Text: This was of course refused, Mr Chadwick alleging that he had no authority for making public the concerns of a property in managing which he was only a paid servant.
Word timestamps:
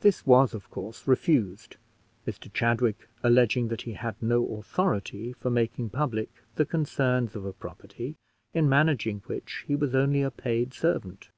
This 0.00 0.26
was 0.26 0.52
of 0.52 0.68
course 0.68 1.06
refused, 1.08 1.76
Mr 2.26 2.52
Chadwick 2.52 3.08
alleging 3.22 3.68
that 3.68 3.80
he 3.80 3.94
had 3.94 4.14
no 4.22 4.46
authority 4.58 5.32
for 5.32 5.48
making 5.48 5.88
public 5.88 6.28
the 6.56 6.66
concerns 6.66 7.34
of 7.34 7.46
a 7.46 7.54
property 7.54 8.16
in 8.52 8.68
managing 8.68 9.22
which 9.24 9.64
he 9.66 9.74
was 9.74 9.94
only 9.94 10.20
a 10.20 10.30
paid 10.30 10.74
servant. 10.74 11.30